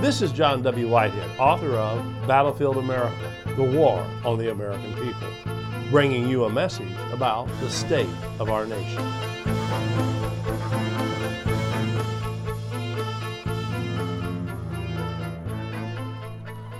This 0.00 0.22
is 0.22 0.32
John 0.32 0.62
W. 0.62 0.88
Whitehead, 0.88 1.38
author 1.38 1.72
of 1.72 2.26
Battlefield 2.26 2.78
America 2.78 3.34
The 3.54 3.62
War 3.62 4.00
on 4.24 4.38
the 4.38 4.50
American 4.50 4.94
People, 4.94 5.28
bringing 5.90 6.26
you 6.26 6.44
a 6.44 6.50
message 6.50 6.90
about 7.12 7.48
the 7.60 7.68
state 7.68 8.08
of 8.38 8.48
our 8.48 8.64
nation. 8.64 9.02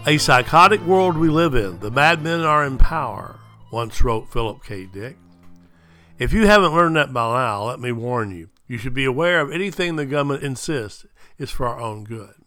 A 0.07 0.17
psychotic 0.17 0.81
world 0.87 1.19
we 1.19 1.29
live 1.29 1.55
in. 1.55 1.79
The 1.81 1.91
madmen 1.91 2.41
are 2.41 2.65
in 2.65 2.79
power, 2.79 3.39
once 3.71 4.03
wrote 4.03 4.33
Philip 4.33 4.65
K. 4.65 4.87
Dick. 4.87 5.19
If 6.19 6.33
you 6.33 6.47
haven't 6.47 6.75
learned 6.75 6.97
that 6.97 7.13
by 7.13 7.35
now, 7.39 7.65
let 7.65 7.81
me 7.81 7.93
warn 7.93 8.31
you. 8.31 8.49
You 8.67 8.79
should 8.79 8.95
be 8.95 9.05
aware 9.05 9.43
of 9.43 9.53
anything 9.53 9.97
the 9.97 10.07
government 10.07 10.43
insists 10.43 11.05
is 11.37 11.51
for 11.51 11.67
our 11.69 11.79
own 11.79 12.05
good. 12.05 12.40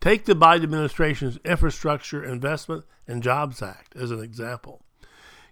Take 0.00 0.24
the 0.24 0.34
Biden 0.34 0.62
administration's 0.62 1.38
Infrastructure 1.44 2.24
Investment 2.24 2.84
and 3.06 3.22
Jobs 3.22 3.60
Act 3.60 3.94
as 3.94 4.10
an 4.10 4.20
example. 4.20 4.82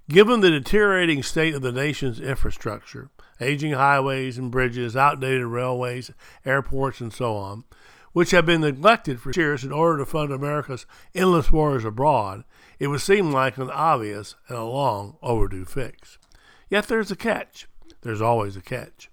Given 0.08 0.40
the 0.40 0.50
deteriorating 0.50 1.22
state 1.22 1.54
of 1.54 1.60
the 1.60 1.70
nation's 1.70 2.18
infrastructure, 2.18 3.10
aging 3.42 3.72
highways 3.72 4.38
and 4.38 4.50
bridges, 4.50 4.96
outdated 4.96 5.44
railways, 5.44 6.12
airports, 6.46 7.02
and 7.02 7.12
so 7.12 7.36
on, 7.36 7.64
which 8.14 8.30
have 8.30 8.46
been 8.46 8.62
neglected 8.62 9.20
for 9.20 9.32
years 9.32 9.64
in 9.64 9.70
order 9.70 9.98
to 9.98 10.06
fund 10.06 10.32
America's 10.32 10.86
endless 11.14 11.52
wars 11.52 11.84
abroad, 11.84 12.44
it 12.78 12.86
would 12.86 13.02
seem 13.02 13.30
like 13.30 13.58
an 13.58 13.70
obvious 13.70 14.34
and 14.48 14.56
a 14.56 14.64
long 14.64 15.18
overdue 15.20 15.66
fix. 15.66 16.16
Yet 16.70 16.88
there's 16.88 17.10
a 17.10 17.16
catch. 17.16 17.68
There's 18.00 18.22
always 18.22 18.56
a 18.56 18.62
catch. 18.62 19.10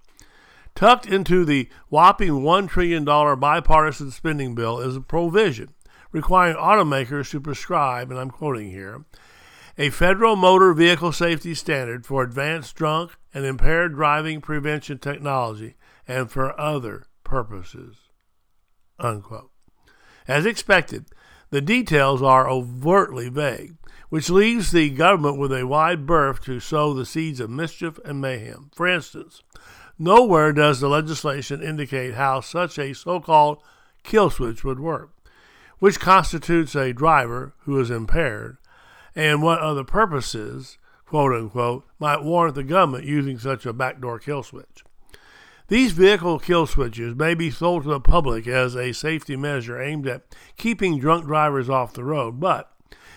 Tucked 0.75 1.05
into 1.05 1.45
the 1.45 1.69
whopping 1.89 2.41
$1 2.41 2.69
trillion 2.69 3.05
bipartisan 3.05 4.11
spending 4.11 4.55
bill 4.55 4.79
is 4.79 4.97
a 4.97 5.01
provision 5.01 5.73
requiring 6.11 6.57
automakers 6.57 7.29
to 7.31 7.39
prescribe, 7.39 8.11
and 8.11 8.19
I'm 8.19 8.29
quoting 8.29 8.71
here, 8.71 9.05
a 9.77 9.89
federal 9.89 10.35
motor 10.35 10.73
vehicle 10.73 11.11
safety 11.11 11.53
standard 11.53 12.05
for 12.05 12.23
advanced 12.23 12.75
drunk 12.75 13.11
and 13.33 13.45
impaired 13.45 13.93
driving 13.95 14.41
prevention 14.41 14.97
technology 14.97 15.75
and 16.07 16.29
for 16.29 16.59
other 16.59 17.07
purposes. 17.23 17.95
Unquote. 18.99 19.51
As 20.27 20.45
expected, 20.45 21.05
the 21.49 21.61
details 21.61 22.21
are 22.21 22.49
overtly 22.49 23.29
vague, 23.29 23.75
which 24.09 24.29
leaves 24.29 24.71
the 24.71 24.89
government 24.89 25.37
with 25.37 25.51
a 25.51 25.67
wide 25.67 26.05
berth 26.05 26.41
to 26.41 26.59
sow 26.59 26.93
the 26.93 27.05
seeds 27.05 27.39
of 27.39 27.49
mischief 27.49 27.99
and 28.05 28.21
mayhem. 28.21 28.69
For 28.73 28.87
instance, 28.87 29.41
Nowhere 29.97 30.51
does 30.51 30.81
the 30.81 30.89
legislation 30.89 31.63
indicate 31.63 32.15
how 32.15 32.41
such 32.41 32.77
a 32.77 32.93
so 32.93 33.21
called 33.21 33.63
kill 34.03 34.29
switch 34.29 34.63
would 34.63 34.79
work, 34.79 35.11
which 35.79 36.01
constitutes 36.01 36.75
a 36.75 36.91
driver 36.91 37.53
who 37.59 37.79
is 37.79 37.89
impaired, 37.89 38.57
and 39.15 39.41
what 39.41 39.59
other 39.59 39.85
purposes, 39.85 40.77
quote 41.05 41.33
unquote, 41.33 41.85
might 41.97 42.23
warrant 42.23 42.55
the 42.55 42.63
government 42.63 43.05
using 43.05 43.39
such 43.39 43.65
a 43.65 43.71
backdoor 43.71 44.19
kill 44.19 44.43
switch. 44.43 44.83
These 45.69 45.93
vehicle 45.93 46.39
kill 46.39 46.67
switches 46.67 47.15
may 47.15 47.33
be 47.33 47.49
sold 47.49 47.83
to 47.83 47.89
the 47.89 48.01
public 48.01 48.47
as 48.47 48.75
a 48.75 48.91
safety 48.91 49.37
measure 49.37 49.81
aimed 49.81 50.07
at 50.07 50.23
keeping 50.57 50.99
drunk 50.99 51.25
drivers 51.25 51.69
off 51.69 51.93
the 51.93 52.03
road, 52.03 52.39
but 52.41 52.74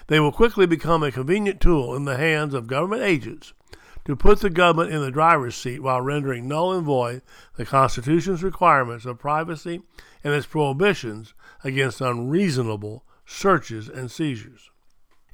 they 0.08 0.18
will 0.18 0.32
quickly 0.32 0.66
become 0.66 1.02
a 1.02 1.12
convenient 1.12 1.60
tool 1.60 1.94
in 1.94 2.04
the 2.04 2.16
hands 2.16 2.52
of 2.52 2.66
government 2.66 3.02
agents 3.02 3.52
to 4.04 4.16
put 4.16 4.40
the 4.40 4.50
government 4.50 4.90
in 4.90 5.02
the 5.02 5.10
driver's 5.10 5.54
seat 5.54 5.82
while 5.82 6.00
rendering 6.00 6.48
null 6.48 6.72
and 6.72 6.84
void 6.84 7.22
the 7.56 7.64
Constitution's 7.66 8.42
requirements 8.42 9.04
of 9.04 9.18
privacy 9.18 9.82
and 10.24 10.32
its 10.32 10.46
prohibitions 10.46 11.34
against 11.62 12.00
unreasonable 12.00 13.04
searches 13.26 13.88
and 13.88 14.10
seizures. 14.10 14.70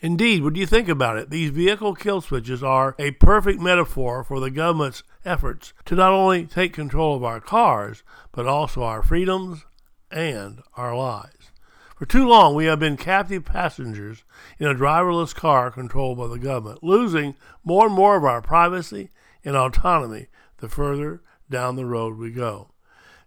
Indeed, 0.00 0.42
when 0.42 0.56
you 0.56 0.66
think 0.66 0.88
about 0.88 1.16
it, 1.16 1.30
these 1.30 1.50
vehicle 1.50 1.94
kill 1.94 2.20
switches 2.20 2.62
are 2.62 2.96
a 2.98 3.12
perfect 3.12 3.60
metaphor 3.60 4.24
for 4.24 4.40
the 4.40 4.50
government's 4.50 5.04
efforts 5.24 5.72
to 5.84 5.94
not 5.94 6.10
only 6.10 6.44
take 6.44 6.72
control 6.72 7.16
of 7.16 7.22
our 7.22 7.40
cars, 7.40 8.02
but 8.32 8.46
also 8.46 8.82
our 8.82 9.02
freedoms 9.02 9.64
and 10.10 10.60
our 10.76 10.96
lives. 10.96 11.52
For 11.94 12.06
too 12.06 12.26
long, 12.26 12.54
we 12.54 12.64
have 12.64 12.80
been 12.80 12.96
captive 12.96 13.44
passengers 13.44 14.24
in 14.58 14.66
a 14.66 14.74
driverless 14.74 15.34
car 15.34 15.70
controlled 15.70 16.18
by 16.18 16.26
the 16.26 16.38
government, 16.38 16.82
losing 16.82 17.36
more 17.62 17.86
and 17.86 17.94
more 17.94 18.16
of 18.16 18.24
our 18.24 18.42
privacy 18.42 19.10
and 19.44 19.54
autonomy 19.54 20.26
the 20.58 20.68
further 20.68 21.22
down 21.48 21.76
the 21.76 21.86
road 21.86 22.18
we 22.18 22.32
go. 22.32 22.70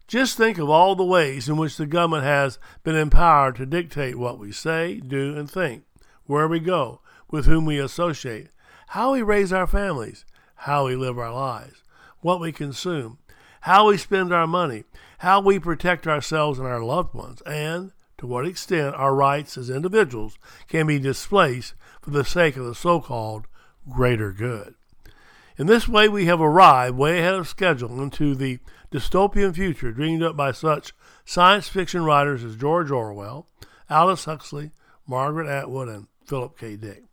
Just 0.05 0.37
think 0.37 0.57
of 0.57 0.69
all 0.69 0.95
the 0.95 1.03
ways 1.03 1.47
in 1.47 1.57
which 1.57 1.77
the 1.77 1.85
government 1.85 2.23
has 2.23 2.59
been 2.83 2.95
empowered 2.95 3.55
to 3.57 3.65
dictate 3.65 4.17
what 4.17 4.39
we 4.39 4.51
say, 4.51 4.95
do, 4.95 5.37
and 5.37 5.49
think, 5.49 5.83
where 6.25 6.47
we 6.47 6.59
go, 6.59 7.01
with 7.29 7.45
whom 7.45 7.65
we 7.65 7.79
associate, 7.79 8.49
how 8.89 9.13
we 9.13 9.21
raise 9.21 9.53
our 9.53 9.67
families, 9.67 10.25
how 10.55 10.87
we 10.87 10.95
live 10.95 11.17
our 11.17 11.33
lives, 11.33 11.83
what 12.19 12.39
we 12.39 12.51
consume, 12.51 13.17
how 13.61 13.87
we 13.87 13.97
spend 13.97 14.33
our 14.33 14.47
money, 14.47 14.83
how 15.19 15.39
we 15.39 15.59
protect 15.59 16.07
ourselves 16.07 16.59
and 16.59 16.67
our 16.67 16.83
loved 16.83 17.13
ones, 17.13 17.41
and 17.41 17.91
to 18.17 18.27
what 18.27 18.47
extent 18.47 18.95
our 18.95 19.13
rights 19.13 19.57
as 19.57 19.69
individuals 19.69 20.37
can 20.67 20.87
be 20.87 20.99
displaced 20.99 21.73
for 22.01 22.11
the 22.11 22.25
sake 22.25 22.57
of 22.57 22.65
the 22.65 22.75
so 22.75 22.99
called 22.99 23.47
greater 23.89 24.31
good. 24.31 24.75
In 25.57 25.67
this 25.67 25.87
way, 25.87 26.07
we 26.07 26.25
have 26.25 26.41
arrived 26.41 26.97
way 26.97 27.19
ahead 27.19 27.33
of 27.33 27.47
schedule 27.47 28.01
into 28.01 28.35
the 28.35 28.59
dystopian 28.91 29.53
future 29.55 29.91
dreamed 29.91 30.23
up 30.23 30.37
by 30.37 30.51
such 30.51 30.93
science 31.25 31.67
fiction 31.67 32.03
writers 32.03 32.43
as 32.43 32.55
George 32.55 32.91
Orwell, 32.91 33.47
Aldous 33.89 34.25
Huxley, 34.25 34.71
Margaret 35.07 35.47
Atwood, 35.47 35.89
and 35.89 36.07
Philip 36.25 36.57
K. 36.57 36.75
Dick. 36.75 37.03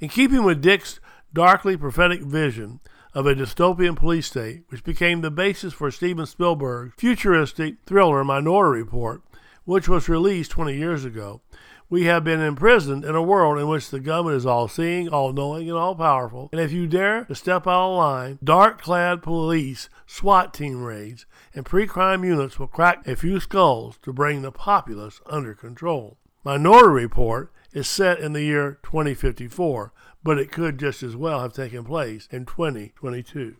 In 0.00 0.08
keeping 0.08 0.42
with 0.42 0.62
Dick's 0.62 1.00
darkly 1.32 1.76
prophetic 1.76 2.22
vision 2.22 2.80
of 3.14 3.26
a 3.26 3.34
dystopian 3.34 3.96
police 3.96 4.26
state, 4.26 4.62
which 4.68 4.84
became 4.84 5.20
the 5.20 5.30
basis 5.30 5.72
for 5.72 5.90
Steven 5.90 6.26
Spielberg's 6.26 6.94
futuristic 6.96 7.76
thriller 7.86 8.24
Minority 8.24 8.82
Report, 8.82 9.22
which 9.68 9.86
was 9.86 10.08
released 10.08 10.50
20 10.52 10.74
years 10.74 11.04
ago. 11.04 11.42
We 11.90 12.04
have 12.04 12.24
been 12.24 12.40
imprisoned 12.40 13.04
in 13.04 13.14
a 13.14 13.20
world 13.20 13.58
in 13.58 13.68
which 13.68 13.90
the 13.90 14.00
government 14.00 14.38
is 14.38 14.46
all 14.46 14.66
seeing, 14.66 15.10
all 15.10 15.30
knowing, 15.34 15.68
and 15.68 15.76
all 15.76 15.94
powerful. 15.94 16.48
And 16.52 16.60
if 16.60 16.72
you 16.72 16.86
dare 16.86 17.26
to 17.26 17.34
step 17.34 17.66
out 17.66 17.90
of 17.90 17.98
line, 17.98 18.38
dark 18.42 18.80
clad 18.80 19.22
police, 19.22 19.90
SWAT 20.06 20.54
team 20.54 20.82
raids, 20.82 21.26
and 21.54 21.66
pre 21.66 21.86
crime 21.86 22.24
units 22.24 22.58
will 22.58 22.66
crack 22.66 23.06
a 23.06 23.14
few 23.14 23.40
skulls 23.40 23.98
to 24.04 24.12
bring 24.12 24.40
the 24.40 24.50
populace 24.50 25.20
under 25.26 25.52
control. 25.52 26.16
Minority 26.44 27.02
Report 27.02 27.52
is 27.74 27.86
set 27.86 28.20
in 28.20 28.32
the 28.32 28.44
year 28.44 28.78
2054, 28.84 29.92
but 30.22 30.38
it 30.38 30.50
could 30.50 30.78
just 30.78 31.02
as 31.02 31.14
well 31.14 31.40
have 31.40 31.52
taken 31.52 31.84
place 31.84 32.26
in 32.32 32.46
2022. 32.46 33.56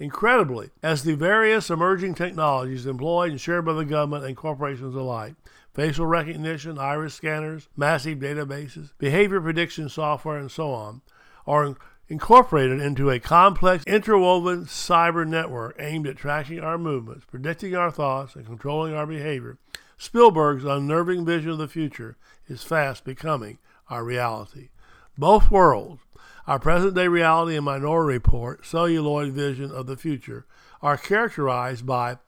Incredibly, 0.00 0.70
as 0.82 1.02
the 1.02 1.14
various 1.14 1.68
emerging 1.68 2.14
technologies 2.14 2.86
employed 2.86 3.32
and 3.32 3.40
shared 3.40 3.66
by 3.66 3.74
the 3.74 3.84
government 3.84 4.24
and 4.24 4.34
corporations 4.34 4.94
alike 4.94 5.34
facial 5.74 6.06
recognition, 6.06 6.78
iris 6.78 7.14
scanners, 7.14 7.68
massive 7.76 8.18
databases, 8.18 8.92
behavior 8.96 9.42
prediction 9.42 9.90
software, 9.90 10.38
and 10.38 10.50
so 10.50 10.72
on 10.72 11.02
are 11.46 11.76
incorporated 12.08 12.80
into 12.80 13.10
a 13.10 13.20
complex 13.20 13.84
interwoven 13.86 14.64
cyber 14.64 15.28
network 15.28 15.76
aimed 15.78 16.06
at 16.06 16.16
tracking 16.16 16.60
our 16.60 16.78
movements, 16.78 17.26
predicting 17.26 17.76
our 17.76 17.90
thoughts, 17.90 18.34
and 18.34 18.46
controlling 18.46 18.94
our 18.94 19.06
behavior. 19.06 19.58
Spielberg's 19.98 20.64
unnerving 20.64 21.26
vision 21.26 21.50
of 21.50 21.58
the 21.58 21.68
future 21.68 22.16
is 22.48 22.62
fast 22.62 23.04
becoming 23.04 23.58
our 23.90 24.02
reality. 24.02 24.70
Both 25.18 25.50
worlds, 25.50 26.00
our 26.46 26.58
present 26.58 26.94
day 26.94 27.08
reality 27.08 27.56
and 27.56 27.64
Minority 27.64 28.14
Report 28.14 28.64
celluloid 28.64 29.32
vision 29.32 29.70
of 29.70 29.86
the 29.86 29.96
future 29.96 30.46
are 30.80 30.96
characterized 30.96 31.84
by 31.84 32.18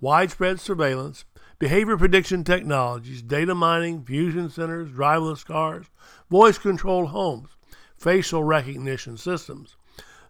widespread 0.00 0.60
surveillance, 0.60 1.24
behavior 1.58 1.96
prediction 1.96 2.44
technologies, 2.44 3.22
data 3.22 3.54
mining, 3.54 4.04
fusion 4.04 4.50
centers, 4.50 4.90
driverless 4.90 5.44
cars, 5.44 5.86
voice 6.30 6.58
controlled 6.58 7.08
homes, 7.08 7.50
facial 7.96 8.44
recognition 8.44 9.16
systems, 9.16 9.76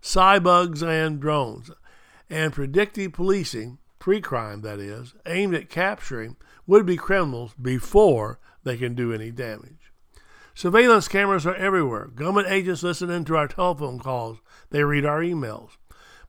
cybugs 0.00 0.82
and 0.86 1.20
drones, 1.20 1.70
and 2.30 2.52
predictive 2.52 3.12
policing, 3.12 3.78
pre 3.98 4.20
crime 4.20 4.60
that 4.60 4.78
is, 4.78 5.14
aimed 5.26 5.54
at 5.54 5.68
capturing 5.68 6.36
would 6.66 6.86
be 6.86 6.96
criminals 6.96 7.54
before 7.60 8.38
they 8.62 8.76
can 8.76 8.94
do 8.94 9.12
any 9.12 9.30
damage. 9.30 9.83
Surveillance 10.54 11.08
cameras 11.08 11.46
are 11.46 11.56
everywhere. 11.56 12.06
Government 12.06 12.48
agents 12.48 12.84
listen 12.84 13.10
into 13.10 13.36
our 13.36 13.48
telephone 13.48 13.98
calls. 13.98 14.38
They 14.70 14.84
read 14.84 15.04
our 15.04 15.20
emails. 15.20 15.70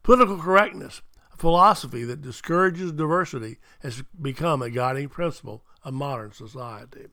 Political 0.02 0.40
correctness, 0.40 1.04
a 1.32 1.38
philosophy 1.38 2.04
that 2.06 2.24
discourages 2.24 2.92
diversity, 2.92 3.60
has 3.82 4.04
become 4.20 4.64
a 4.64 4.72
guiding 4.72 5.10
principle 5.10 5.64
of 5.84 5.94
modern 5.94 6.32
society. 6.32 7.08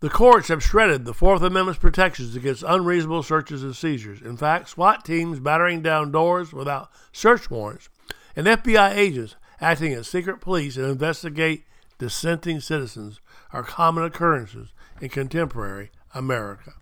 The 0.00 0.10
courts 0.10 0.48
have 0.48 0.62
shredded 0.62 1.04
the 1.04 1.14
Fourth 1.14 1.42
Amendment's 1.42 1.80
protections 1.80 2.34
against 2.34 2.64
unreasonable 2.66 3.22
searches 3.22 3.62
and 3.62 3.74
seizures. 3.74 4.20
In 4.20 4.36
fact, 4.36 4.68
SWAT 4.68 5.04
teams 5.04 5.40
battering 5.40 5.82
down 5.82 6.10
doors 6.10 6.52
without 6.52 6.90
search 7.12 7.50
warrants 7.50 7.88
and 8.34 8.46
FBI 8.46 8.94
agents 8.94 9.36
acting 9.60 9.92
as 9.92 10.06
secret 10.06 10.40
police 10.40 10.76
and 10.76 10.86
investigate 10.86 11.64
dissenting 11.98 12.60
citizens 12.60 13.20
are 13.52 13.64
common 13.64 14.04
occurrences 14.04 14.72
in 15.00 15.08
contemporary 15.08 15.90
America. 16.18 16.74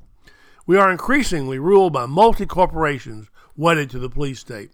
We 0.66 0.76
are 0.76 0.90
increasingly 0.90 1.58
ruled 1.58 1.92
by 1.92 2.06
multi 2.06 2.46
corporations 2.46 3.28
wedded 3.56 3.90
to 3.90 3.98
the 3.98 4.10
police 4.10 4.40
state. 4.40 4.70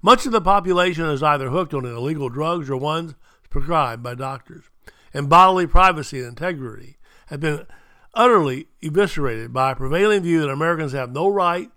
Much 0.00 0.24
of 0.24 0.32
the 0.32 0.40
population 0.40 1.04
is 1.06 1.22
either 1.22 1.50
hooked 1.50 1.74
on 1.74 1.84
illegal 1.84 2.28
drugs 2.28 2.70
or 2.70 2.76
ones 2.76 3.14
prescribed 3.50 4.02
by 4.02 4.14
doctors. 4.14 4.64
And 5.12 5.28
bodily 5.28 5.66
privacy 5.66 6.18
and 6.18 6.28
integrity 6.28 6.96
have 7.26 7.40
been 7.40 7.66
utterly 8.14 8.68
eviscerated 8.82 9.52
by 9.52 9.72
a 9.72 9.76
prevailing 9.76 10.22
view 10.22 10.40
that 10.40 10.50
Americans 10.50 10.92
have 10.92 11.12
no 11.12 11.28
right 11.28 11.70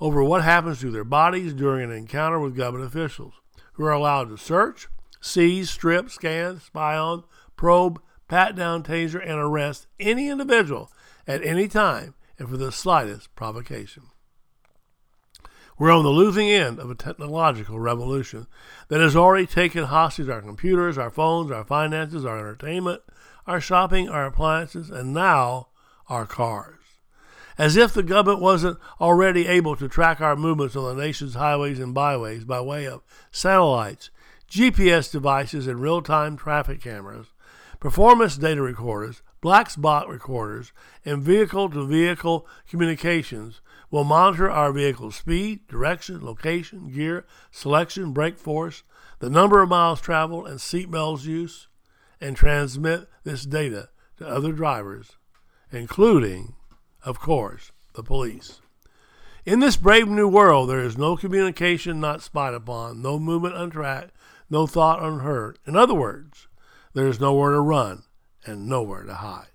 over 0.00 0.24
what 0.24 0.42
happens 0.42 0.80
to 0.80 0.90
their 0.90 1.04
bodies 1.04 1.52
during 1.52 1.84
an 1.84 1.96
encounter 1.96 2.38
with 2.38 2.56
government 2.56 2.88
officials, 2.88 3.34
who 3.74 3.84
are 3.84 3.92
allowed 3.92 4.28
to 4.28 4.36
search, 4.36 4.88
seize, 5.20 5.70
strip, 5.70 6.10
scan, 6.10 6.58
spy 6.60 6.96
on, 6.96 7.24
probe, 7.56 8.00
pat 8.28 8.56
down, 8.56 8.82
taser, 8.82 9.20
and 9.20 9.38
arrest 9.38 9.86
any 9.98 10.28
individual 10.28 10.90
at 11.30 11.46
any 11.46 11.68
time 11.68 12.14
and 12.38 12.48
for 12.48 12.56
the 12.56 12.72
slightest 12.72 13.32
provocation. 13.36 14.02
We're 15.78 15.92
on 15.92 16.02
the 16.02 16.10
losing 16.10 16.50
end 16.50 16.78
of 16.78 16.90
a 16.90 16.94
technological 16.94 17.78
revolution 17.78 18.48
that 18.88 19.00
has 19.00 19.16
already 19.16 19.46
taken 19.46 19.84
hostage 19.84 20.28
our 20.28 20.42
computers, 20.42 20.98
our 20.98 21.08
phones, 21.08 21.50
our 21.50 21.64
finances, 21.64 22.24
our 22.24 22.38
entertainment, 22.38 23.00
our 23.46 23.60
shopping, 23.60 24.08
our 24.08 24.26
appliances, 24.26 24.90
and 24.90 25.14
now 25.14 25.68
our 26.08 26.26
cars. 26.26 26.80
As 27.56 27.76
if 27.76 27.94
the 27.94 28.02
government 28.02 28.42
wasn't 28.42 28.78
already 29.00 29.46
able 29.46 29.76
to 29.76 29.88
track 29.88 30.20
our 30.20 30.36
movements 30.36 30.74
on 30.74 30.96
the 30.96 31.02
nation's 31.02 31.34
highways 31.34 31.78
and 31.78 31.94
byways 31.94 32.44
by 32.44 32.60
way 32.60 32.86
of 32.86 33.02
satellites, 33.30 34.10
GPS 34.50 35.10
devices, 35.10 35.66
and 35.66 35.80
real 35.80 36.02
time 36.02 36.36
traffic 36.36 36.82
cameras, 36.82 37.28
performance 37.78 38.36
data 38.36 38.60
recorders, 38.60 39.22
black 39.40 39.70
spot 39.70 40.08
recorders, 40.08 40.72
and 41.04 41.22
vehicle 41.22 41.70
to 41.70 41.86
vehicle 41.86 42.46
communications 42.68 43.60
will 43.90 44.04
monitor 44.04 44.50
our 44.50 44.72
vehicle's 44.72 45.16
speed, 45.16 45.66
direction, 45.66 46.24
location, 46.24 46.90
gear, 46.92 47.24
selection, 47.50 48.12
brake 48.12 48.38
force, 48.38 48.82
the 49.18 49.30
number 49.30 49.62
of 49.62 49.68
miles 49.68 50.00
traveled, 50.00 50.46
and 50.46 50.58
seatbelts 50.58 51.24
use, 51.24 51.68
and 52.20 52.36
transmit 52.36 53.08
this 53.24 53.44
data 53.44 53.88
to 54.18 54.26
other 54.26 54.52
drivers, 54.52 55.16
including, 55.72 56.54
of 57.04 57.18
course, 57.18 57.72
the 57.94 58.02
police. 58.02 58.60
In 59.46 59.60
this 59.60 59.76
brave 59.76 60.06
new 60.06 60.28
world, 60.28 60.68
there 60.68 60.84
is 60.84 60.98
no 60.98 61.16
communication 61.16 61.98
not 61.98 62.22
spied 62.22 62.54
upon, 62.54 63.00
no 63.00 63.18
movement 63.18 63.56
untracked, 63.56 64.12
no 64.50 64.66
thought 64.66 65.02
unheard. 65.02 65.58
In 65.66 65.76
other 65.76 65.94
words, 65.94 66.46
there 66.92 67.08
is 67.08 67.20
nowhere 67.20 67.52
to 67.52 67.60
run 67.60 68.02
and 68.44 68.68
nowhere 68.68 69.04
to 69.04 69.14
hide. 69.14 69.48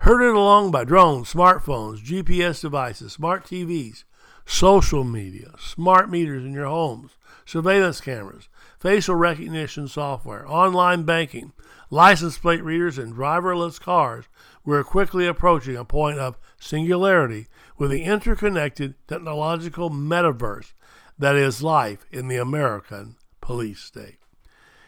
Herded 0.00 0.34
along 0.34 0.70
by 0.70 0.84
drones, 0.84 1.32
smartphones, 1.32 2.04
GPS 2.04 2.60
devices, 2.60 3.12
smart 3.12 3.44
TVs, 3.44 4.04
social 4.44 5.04
media, 5.04 5.52
smart 5.58 6.10
meters 6.10 6.44
in 6.44 6.52
your 6.52 6.66
homes, 6.66 7.16
surveillance 7.44 8.00
cameras, 8.00 8.48
facial 8.78 9.14
recognition 9.14 9.88
software, 9.88 10.46
online 10.46 11.02
banking, 11.04 11.52
license 11.90 12.38
plate 12.38 12.62
readers, 12.62 12.98
and 12.98 13.14
driverless 13.14 13.80
cars, 13.80 14.26
we're 14.64 14.84
quickly 14.84 15.26
approaching 15.26 15.76
a 15.76 15.84
point 15.84 16.18
of 16.18 16.38
singularity 16.58 17.46
with 17.78 17.90
the 17.90 18.02
interconnected 18.02 18.94
technological 19.06 19.90
metaverse 19.90 20.72
that 21.18 21.36
is 21.36 21.62
life 21.62 22.04
in 22.10 22.28
the 22.28 22.36
American 22.36 23.16
police 23.40 23.80
state. 23.80 24.18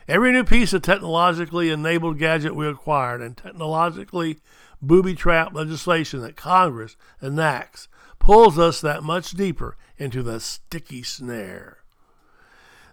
Every 0.08 0.32
new 0.32 0.42
piece 0.42 0.72
of 0.72 0.80
technologically 0.80 1.68
enabled 1.68 2.18
gadget 2.18 2.56
we 2.56 2.66
acquired 2.66 3.20
and 3.20 3.36
technologically 3.36 4.38
booby 4.80 5.14
trap 5.14 5.52
legislation 5.52 6.22
that 6.22 6.34
Congress 6.34 6.96
enacts 7.20 7.88
pulls 8.18 8.58
us 8.58 8.80
that 8.80 9.02
much 9.02 9.32
deeper 9.32 9.76
into 9.98 10.22
the 10.22 10.40
sticky 10.40 11.02
snare. 11.02 11.84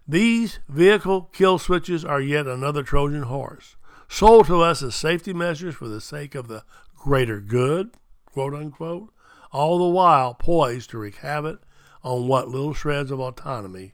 These 0.06 0.60
vehicle 0.68 1.30
kill 1.32 1.58
switches 1.58 2.04
are 2.04 2.20
yet 2.20 2.48
another 2.48 2.84
Trojan 2.84 3.24
horse, 3.24 3.78
sold 4.10 4.48
to 4.48 4.62
us 4.62 4.84
as 4.84 4.94
safety 4.94 5.34
measures 5.34 5.76
for 5.76 5.88
the 5.88 6.02
sake 6.02 6.36
of 6.36 6.50
the 6.50 6.66
greater 6.98 7.40
good, 7.40 7.92
quote 8.26 8.54
unquote, 8.54 9.14
all 9.54 9.78
the 9.78 9.86
while 9.86 10.34
poised 10.34 10.90
to 10.90 10.98
wreak 10.98 11.16
havoc 11.18 11.62
on 12.04 12.28
what 12.28 12.50
little 12.50 12.74
shreds 12.74 13.10
of 13.10 13.22
autonomy 13.22 13.94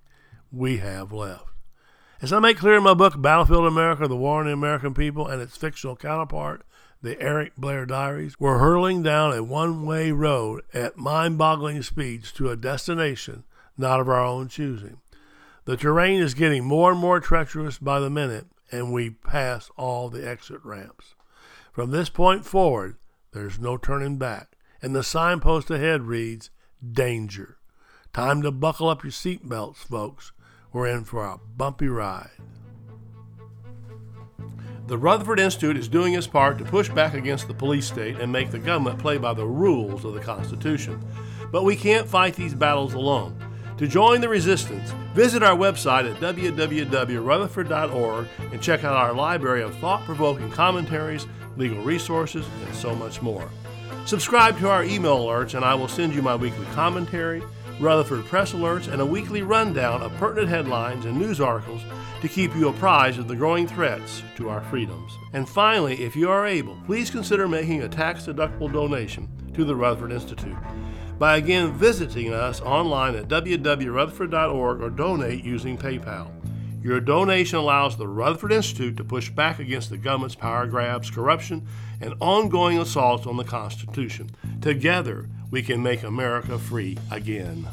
we 0.52 0.78
have 0.78 1.14
left. 1.14 1.51
As 2.22 2.32
I 2.32 2.38
make 2.38 2.60
clear 2.60 2.78
in 2.78 2.84
my 2.84 2.94
book, 2.94 3.20
Battlefield 3.20 3.66
America, 3.66 4.08
The 4.08 4.16
War 4.16 4.42
on 4.42 4.46
the 4.46 4.54
American 4.54 4.94
People, 4.94 5.26
and 5.26 5.42
its 5.42 5.58
fictional 5.58 5.96
counterpart, 5.96 6.62
The 7.02 7.20
Eric 7.20 7.54
Blair 7.58 7.88
Diaries, 7.88 8.40
we're 8.40 8.60
hurtling 8.60 9.02
down 9.02 9.34
a 9.34 9.42
one 9.42 9.88
way 9.88 10.12
road 10.12 10.62
at 10.72 10.98
mind 10.98 11.40
boggling 11.40 11.82
speeds 11.82 12.32
to 12.34 12.52
a 12.52 12.56
destination 12.56 13.44
not 13.76 14.00
of 14.00 14.08
our 14.08 14.24
own 14.24 14.50
choosing. 14.50 14.98
The 15.66 15.76
terrain 15.76 16.22
is 16.22 16.36
getting 16.36 16.64
more 16.64 16.92
and 16.92 17.00
more 17.00 17.20
treacherous 17.20 17.80
by 17.80 18.00
the 18.00 18.12
minute, 18.12 18.46
and 18.72 18.94
we 18.94 19.10
pass 19.10 19.72
all 19.76 20.08
the 20.10 20.28
exit 20.28 20.64
ramps. 20.64 21.16
From 21.74 21.90
this 21.90 22.10
point 22.10 22.46
forward, 22.46 22.98
there's 23.32 23.58
no 23.58 23.78
turning 23.78 24.20
back, 24.20 24.58
and 24.80 24.96
the 24.96 25.02
signpost 25.02 25.72
ahead 25.72 26.04
reads 26.04 26.52
Danger. 26.88 27.58
Time 28.14 28.44
to 28.44 28.52
buckle 28.52 28.90
up 28.90 29.04
your 29.04 29.12
seatbelts, 29.12 29.78
folks 29.78 30.34
we're 30.74 30.88
in 30.88 31.04
for 31.04 31.26
a 31.26 31.40
bumpy 31.58 31.88
ride. 31.88 32.30
The 34.88 34.98
Rutherford 34.98 35.40
Institute 35.40 35.78
is 35.78 35.88
doing 35.88 36.14
its 36.14 36.28
part 36.28 36.58
to 36.58 36.66
push 36.66 36.90
back 36.90 37.14
against 37.14 37.48
the 37.48 37.54
police 37.54 37.88
state 37.88 38.20
and 38.20 38.32
make 38.32 38.52
the 38.52 38.60
government 38.60 39.00
play 39.00 39.18
by 39.18 39.34
the 39.34 39.46
rules 39.46 40.04
of 40.04 40.14
the 40.14 40.20
Constitution. 40.20 41.02
But 41.52 41.64
we 41.64 41.76
can't 41.76 42.08
fight 42.08 42.36
these 42.36 42.54
battles 42.54 42.94
alone. 42.94 43.36
To 43.78 43.88
join 43.88 44.22
the 44.22 44.30
resistance, 44.30 44.92
visit 45.14 45.44
our 45.44 45.56
website 45.56 46.12
at 46.12 46.20
www.rutherford.org 46.20 48.28
and 48.52 48.62
check 48.62 48.84
out 48.84 48.96
our 48.96 49.14
library 49.14 49.64
of 49.64 49.78
thought 49.78 50.04
provoking 50.04 50.52
commentaries, 50.52 51.26
legal 51.58 51.82
resources, 51.84 52.46
and 52.66 52.76
so 52.76 52.94
much 52.94 53.22
more. 53.22 53.50
Subscribe 54.06 54.60
to 54.60 54.70
our 54.70 54.84
email 54.84 55.20
alerts, 55.20 55.56
and 55.56 55.64
I 55.64 55.76
will 55.76 55.88
send 55.88 56.14
you 56.14 56.22
my 56.22 56.36
weekly 56.36 56.66
commentary 56.74 57.42
Rutherford 57.82 58.26
press 58.26 58.54
alerts, 58.54 58.88
and 58.88 59.02
a 59.02 59.06
weekly 59.06 59.42
rundown 59.42 60.04
of 60.04 60.16
pertinent 60.18 60.50
headlines 60.50 61.06
and 61.06 61.18
news 61.18 61.42
articles 61.42 61.82
to 62.22 62.28
keep 62.28 62.56
you 62.56 62.70
apprised 62.70 63.18
of 63.18 63.28
the 63.28 63.36
growing 63.36 63.68
threats 63.68 64.22
to 64.36 64.50
our 64.50 64.62
freedoms. 64.62 65.18
And 65.34 65.50
finally, 65.50 66.04
if 66.04 66.16
you 66.16 66.30
are 66.30 66.46
able, 66.46 66.78
please 66.86 67.10
consider 67.10 67.48
making 67.48 67.82
a 67.82 67.90
tax 67.90 68.28
deductible 68.28 68.72
donation 68.72 69.28
to 69.56 69.66
the 69.66 69.76
Rutherford 69.76 70.12
Institute 70.12 70.56
by 71.18 71.38
again 71.38 71.74
visiting 71.74 72.32
us 72.32 72.62
online 72.62 73.16
at 73.16 73.28
www.rutherford.org 73.28 74.82
or 74.82 74.90
donate 74.92 75.44
using 75.44 75.76
PayPal. 75.76 76.32
Your 76.84 77.00
donation 77.00 77.58
allows 77.58 77.98
the 77.98 78.08
Rutherford 78.08 78.52
Institute 78.52 78.98
to 78.98 79.04
push 79.04 79.30
back 79.30 79.60
against 79.60 79.90
the 79.90 79.98
government's 79.98 80.36
power 80.36 80.68
grabs, 80.68 81.10
corruption, 81.10 81.68
and 82.00 82.14
ongoing 82.20 82.80
assaults 82.80 83.26
on 83.28 83.38
the 83.38 83.44
Constitution. 83.44 84.32
Together, 84.62 85.30
we 85.52 85.62
can 85.62 85.84
make 85.84 86.04
America 86.04 86.58
free 86.58 86.98
again. 87.12 87.68